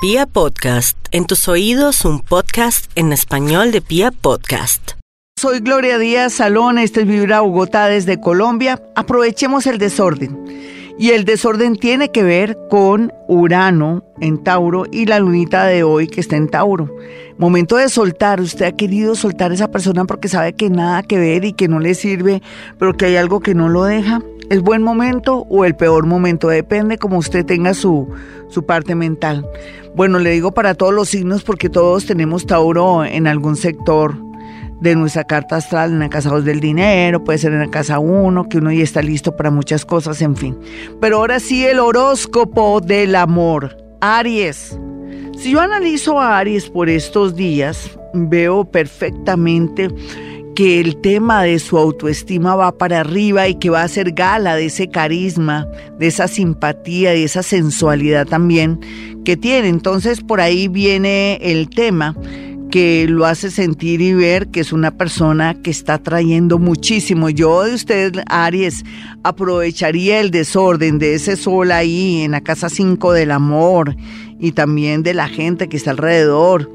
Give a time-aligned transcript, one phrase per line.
[0.00, 4.92] Pia Podcast, en tus oídos un podcast en español de Pia Podcast.
[5.36, 8.80] Soy Gloria Díaz Salón, este es Vibra Bogotá desde Colombia.
[8.94, 10.38] Aprovechemos el desorden.
[11.00, 16.06] Y el desorden tiene que ver con Urano en Tauro y la lunita de hoy
[16.06, 16.94] que está en Tauro.
[17.36, 21.18] Momento de soltar, usted ha querido soltar a esa persona porque sabe que nada que
[21.18, 22.40] ver y que no le sirve,
[22.78, 24.22] pero que hay algo que no lo deja.
[24.50, 26.48] ¿Es buen momento o el peor momento?
[26.48, 28.08] Depende como usted tenga su,
[28.48, 29.46] su parte mental.
[29.94, 34.16] Bueno, le digo para todos los signos porque todos tenemos Tauro en algún sector
[34.80, 37.98] de nuestra carta astral, en la casa 2 del dinero, puede ser en la casa
[37.98, 40.56] 1, que uno ya está listo para muchas cosas, en fin.
[41.00, 43.76] Pero ahora sí el horóscopo del amor.
[44.00, 44.78] Aries.
[45.36, 49.88] Si yo analizo a Aries por estos días, veo perfectamente
[50.58, 54.56] que el tema de su autoestima va para arriba y que va a hacer gala
[54.56, 55.68] de ese carisma,
[56.00, 58.80] de esa simpatía, de esa sensualidad también
[59.24, 59.68] que tiene.
[59.68, 62.16] Entonces por ahí viene el tema
[62.72, 67.30] que lo hace sentir y ver que es una persona que está trayendo muchísimo.
[67.30, 68.84] Yo de usted, Aries,
[69.22, 73.94] aprovecharía el desorden de ese sol ahí en la casa 5 del amor
[74.38, 76.70] y también de la gente que está alrededor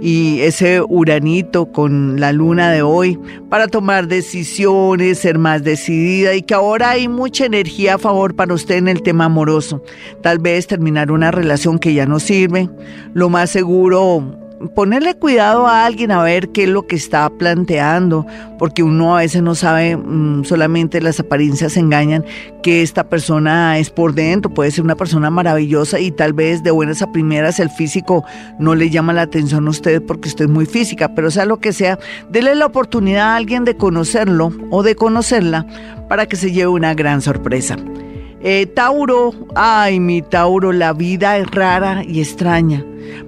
[0.00, 6.42] y ese uranito con la luna de hoy para tomar decisiones, ser más decidida y
[6.42, 9.82] que ahora hay mucha energía a favor para usted en el tema amoroso.
[10.22, 12.68] Tal vez terminar una relación que ya no sirve,
[13.14, 18.26] lo más seguro ponerle cuidado a alguien a ver qué es lo que está planteando,
[18.58, 22.24] porque uno a veces no sabe, mm, solamente las apariencias engañan,
[22.62, 26.70] que esta persona es por dentro, puede ser una persona maravillosa y tal vez de
[26.70, 28.24] buenas a primeras el físico
[28.58, 31.58] no le llama la atención a usted porque usted es muy física, pero sea lo
[31.58, 31.98] que sea,
[32.30, 35.66] dele la oportunidad a alguien de conocerlo o de conocerla
[36.08, 37.76] para que se lleve una gran sorpresa.
[38.40, 42.84] Eh, Tauro, ay mi Tauro, la vida es rara y extraña.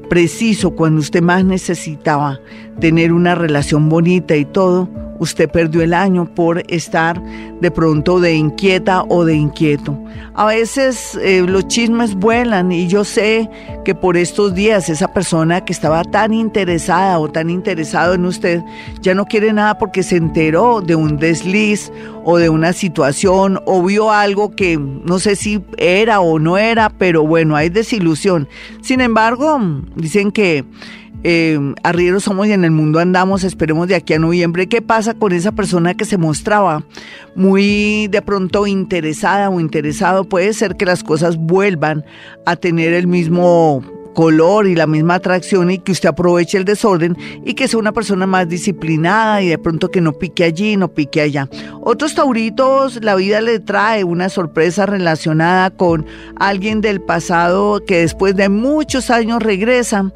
[0.08, 2.41] Preciso cuando usted más necesitaba
[2.80, 4.88] tener una relación bonita y todo,
[5.21, 7.22] usted perdió el año por estar
[7.61, 9.97] de pronto de inquieta o de inquieto.
[10.34, 13.49] A veces eh, los chismes vuelan y yo sé
[13.84, 18.62] que por estos días esa persona que estaba tan interesada o tan interesado en usted
[19.03, 21.93] ya no quiere nada porque se enteró de un desliz
[22.25, 26.89] o de una situación o vio algo que no sé si era o no era,
[26.89, 28.49] pero bueno, hay desilusión.
[28.81, 29.61] Sin embargo,
[29.97, 30.65] dicen que
[31.22, 34.69] eh, arrieros somos y en el mundo andamos, esperemos de aquí a noviembre.
[34.69, 36.84] ¿Qué pasa con esa persona que se mostraba
[37.34, 40.25] muy de pronto interesada o interesado?
[40.25, 42.04] Puede ser que las cosas vuelvan
[42.47, 43.82] a tener el mismo
[44.15, 47.93] color y la misma atracción y que usted aproveche el desorden y que sea una
[47.93, 51.48] persona más disciplinada y de pronto que no pique allí, no pique allá.
[51.82, 56.06] Otros tauritos, la vida le trae una sorpresa relacionada con
[56.37, 60.12] alguien del pasado que después de muchos años regresa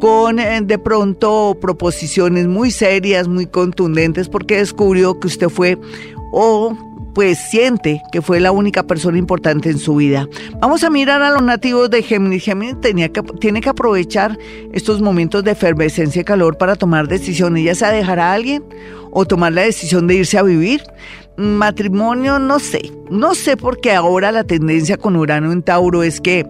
[0.00, 5.78] con eh, de pronto proposiciones muy serias, muy contundentes porque descubrió que usted fue
[6.32, 6.76] o
[7.14, 10.28] pues siente que fue la única persona importante en su vida.
[10.60, 12.44] Vamos a mirar a los nativos de Géminis.
[12.44, 14.38] Géminis que, tiene que aprovechar
[14.72, 18.64] estos momentos de efervescencia y calor para tomar decisiones, ya sea dejar a alguien
[19.10, 20.82] o tomar la decisión de irse a vivir.
[21.36, 26.44] Matrimonio, no sé, no sé porque ahora la tendencia con Urano en Tauro es que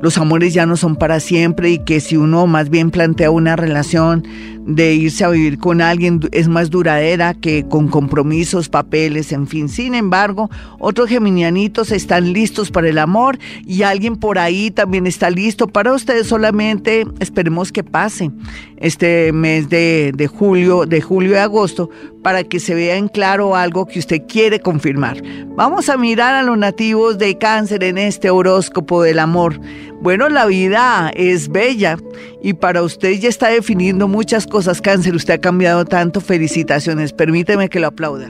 [0.00, 3.56] los amores ya no son para siempre y que si uno más bien plantea una
[3.56, 4.24] relación
[4.66, 9.68] de irse a vivir con alguien es más duradera que con compromisos, papeles, en fin.
[9.68, 15.30] Sin embargo, otros geminianitos están listos para el amor y alguien por ahí también está
[15.30, 16.26] listo para ustedes.
[16.26, 18.32] Solamente esperemos que pase
[18.78, 21.88] este mes de, julio, de julio y agosto,
[22.22, 25.22] para que se vea en claro algo que usted quiere confirmar.
[25.54, 29.60] Vamos a mirar a los nativos de cáncer en este horóscopo del amor.
[30.00, 31.96] Bueno, la vida es bella
[32.42, 35.14] y para usted ya está definiendo muchas cosas, cáncer.
[35.14, 36.20] Usted ha cambiado tanto.
[36.20, 37.12] Felicitaciones.
[37.12, 38.28] Permíteme que lo aplauda.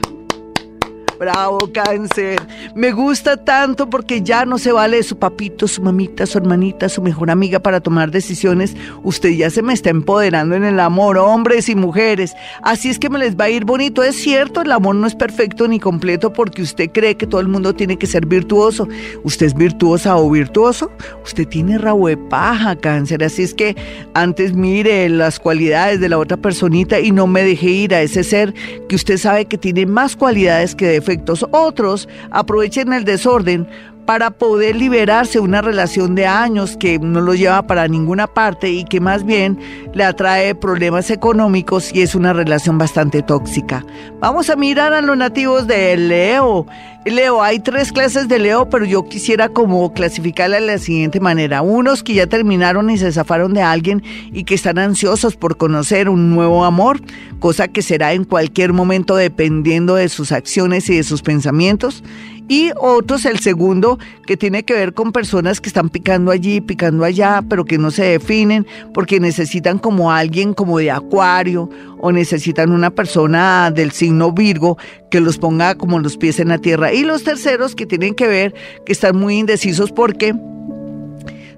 [1.19, 2.39] Bravo, cáncer.
[2.75, 7.01] Me gusta tanto porque ya no se vale su papito, su mamita, su hermanita, su
[7.01, 8.75] mejor amiga para tomar decisiones.
[9.03, 12.35] Usted ya se me está empoderando en el amor, hombres y mujeres.
[12.61, 14.03] Así es que me les va a ir bonito.
[14.03, 17.47] Es cierto, el amor no es perfecto ni completo porque usted cree que todo el
[17.47, 18.87] mundo tiene que ser virtuoso.
[19.23, 20.91] ¿Usted es virtuosa o virtuoso?
[21.23, 23.23] Usted tiene rabo de paja, cáncer.
[23.23, 23.75] Así es que
[24.13, 28.23] antes mire las cualidades de la otra personita y no me deje ir a ese
[28.23, 28.53] ser
[28.87, 31.06] que usted sabe que tiene más cualidades que defectos
[31.51, 33.67] otros aprovechen el desorden
[34.07, 38.71] para poder liberarse de una relación de años que no lo lleva para ninguna parte
[38.71, 39.59] y que más bien
[39.93, 43.85] le atrae problemas económicos y es una relación bastante tóxica.
[44.21, 46.65] Vamos a mirar a los nativos de Leo.
[47.03, 51.61] Leo, hay tres clases de Leo, pero yo quisiera como clasificarla de la siguiente manera.
[51.61, 56.07] Unos que ya terminaron y se zafaron de alguien y que están ansiosos por conocer
[56.07, 57.01] un nuevo amor,
[57.39, 62.03] cosa que será en cualquier momento dependiendo de sus acciones y de sus pensamientos
[62.47, 67.03] y otros, el segundo, que tiene que ver con personas que están picando allí, picando
[67.03, 72.71] allá, pero que no se definen porque necesitan como alguien como de acuario o necesitan
[72.71, 74.77] una persona del signo Virgo
[75.11, 76.93] que los ponga como los pies en la tierra.
[76.93, 78.53] Y los terceros que tienen que ver
[78.85, 80.33] que están muy indecisos porque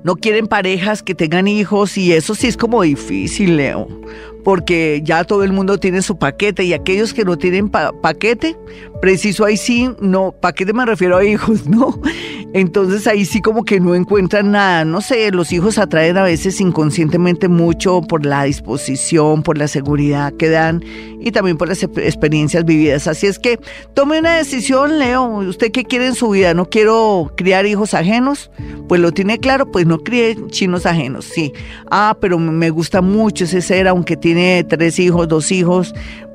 [0.03, 3.87] no quieren parejas que tengan hijos y eso sí es como difícil, Leo
[4.43, 8.57] porque ya todo el mundo tiene su paquete y aquellos que no tienen paquete,
[9.01, 11.99] preciso ahí sí, no, paquete me refiero a hijos, ¿no?
[12.53, 16.59] Entonces ahí sí como que no encuentran nada, no sé, los hijos atraen a veces
[16.59, 20.83] inconscientemente mucho por la disposición, por la seguridad que dan
[21.19, 23.07] y también por las experiencias vividas.
[23.07, 23.59] Así es que
[23.93, 26.55] tome una decisión, Leo, ¿usted qué quiere en su vida?
[26.55, 28.49] ¿No quiero criar hijos ajenos?
[28.87, 31.53] Pues lo tiene claro, pues no críe chinos ajenos, sí.
[31.91, 35.93] Ah, pero me gusta mucho ese ser, aunque tiene tres hijos, dos hijos,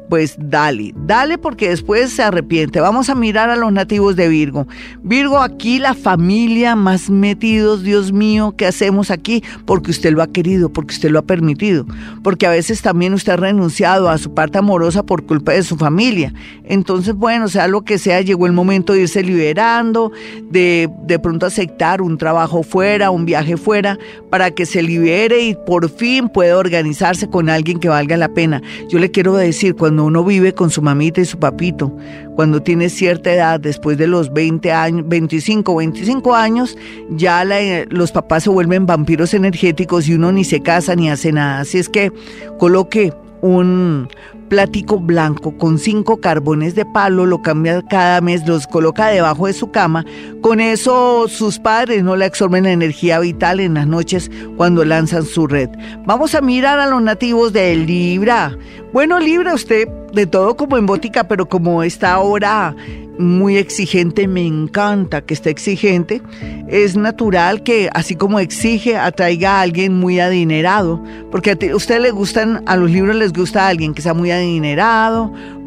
[0.08, 2.80] pues dale, dale porque después se arrepiente.
[2.80, 4.66] Vamos a mirar a los nativos de Virgo.
[5.02, 9.42] Virgo, aquí la familia más metidos, Dios mío, ¿qué hacemos aquí?
[9.64, 11.86] Porque usted lo ha querido, porque usted lo ha permitido,
[12.22, 15.76] porque a veces también usted ha renunciado a su parte amorosa por culpa de su
[15.76, 16.32] familia.
[16.64, 20.12] Entonces, bueno, sea lo que sea, llegó el momento de irse liberando,
[20.50, 23.98] de de pronto aceptar un trabajo fuera, un viaje fuera,
[24.30, 28.62] para que se libere y por fin pueda organizarse con alguien que valga la pena.
[28.88, 31.96] Yo le quiero decir, cuando cuando uno vive con su mamita y su papito,
[32.34, 36.76] cuando tiene cierta edad, después de los 20 años, 25, 25 años,
[37.10, 37.44] ya
[37.90, 41.60] los papás se vuelven vampiros energéticos y uno ni se casa ni hace nada.
[41.60, 42.10] Así es que
[42.58, 44.08] coloque un
[44.54, 49.52] plático blanco con cinco carbones de palo, lo cambia cada mes, los coloca debajo de
[49.52, 50.06] su cama.
[50.42, 55.24] Con eso sus padres no le absorben la energía vital en las noches cuando lanzan
[55.24, 55.70] su red.
[56.06, 58.56] Vamos a mirar a los nativos de Libra.
[58.92, 62.76] Bueno, Libra, usted de todo como en bótica, pero como está ahora
[63.18, 66.22] muy exigente, me encanta que esté exigente.
[66.68, 72.10] Es natural que así como exige, atraiga a alguien muy adinerado, porque a usted le
[72.10, 74.43] gustan, a los libros les gusta a alguien que sea muy adinerado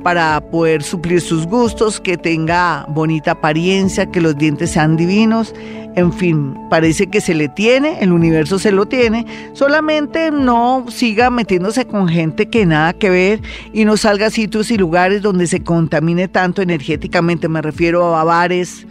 [0.04, 5.54] para poder suplir sus gustos, que tenga bonita apariencia, que los dientes sean divinos.
[5.96, 11.32] En fin, parece que se le tiene, el universo se lo tiene, solamente no siga
[11.32, 13.42] metiéndose con gente que nada que ver
[13.74, 18.24] y no salga a sitios y lugares donde se contamine tanto energéticamente, me refiero a
[18.24, 18.86] bares,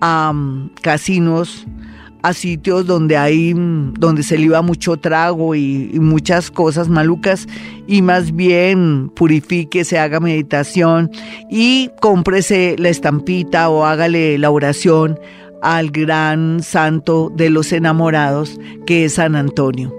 [0.00, 1.66] a mm, casinos,
[2.24, 7.46] a sitios donde hay, donde se le iba mucho trago y, y, muchas cosas malucas
[7.86, 11.10] y más bien purifique, se haga meditación
[11.50, 15.18] y cómprese la estampita o hágale la oración
[15.60, 19.94] al gran santo de los enamorados, que es San Antonio.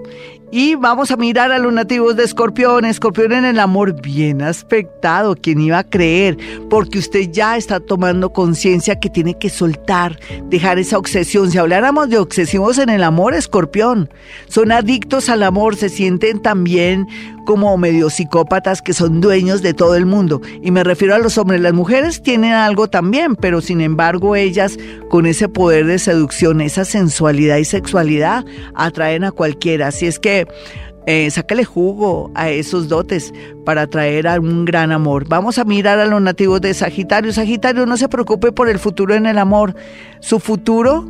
[0.58, 2.86] Y vamos a mirar a los nativos de Escorpión.
[2.86, 5.36] Escorpión en el amor bien aspectado.
[5.36, 6.38] ¿Quién iba a creer?
[6.70, 11.50] Porque usted ya está tomando conciencia que tiene que soltar, dejar esa obsesión.
[11.50, 14.08] Si habláramos de obsesivos en el amor, Escorpión,
[14.48, 17.06] son adictos al amor, se sienten también
[17.46, 20.42] como medio psicópatas que son dueños de todo el mundo.
[20.62, 21.62] Y me refiero a los hombres.
[21.62, 24.78] Las mujeres tienen algo también, pero sin embargo ellas
[25.08, 28.44] con ese poder de seducción, esa sensualidad y sexualidad
[28.74, 29.88] atraen a cualquiera.
[29.88, 30.45] Así es que
[31.06, 33.32] eh, sácale jugo a esos dotes
[33.64, 35.28] para atraer a un gran amor.
[35.28, 37.32] Vamos a mirar a los nativos de Sagitario.
[37.32, 39.76] Sagitario, no se preocupe por el futuro en el amor.
[40.20, 41.08] Su futuro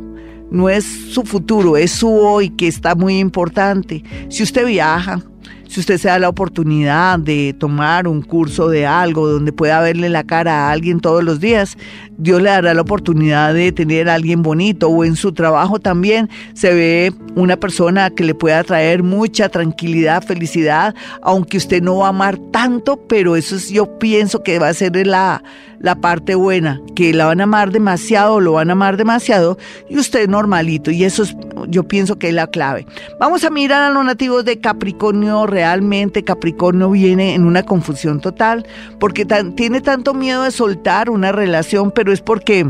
[0.51, 4.03] no es su futuro, es su hoy que está muy importante.
[4.29, 5.21] Si usted viaja,
[5.67, 10.09] si usted se da la oportunidad de tomar un curso de algo donde pueda verle
[10.09, 11.77] la cara a alguien todos los días,
[12.17, 16.29] Dios le dará la oportunidad de tener a alguien bonito o en su trabajo también
[16.53, 22.07] se ve una persona que le pueda traer mucha tranquilidad, felicidad, aunque usted no va
[22.07, 25.43] a amar tanto, pero eso es, yo pienso que va a ser la,
[25.79, 29.57] la parte buena, que la van a amar demasiado, lo van a amar demasiado
[29.89, 31.35] y usted normalito y eso es,
[31.67, 32.85] yo pienso que es la clave.
[33.19, 38.65] Vamos a mirar a los nativos de Capricornio, realmente Capricornio viene en una confusión total
[38.99, 42.65] porque tiene tanto miedo de soltar una relación, pero es porque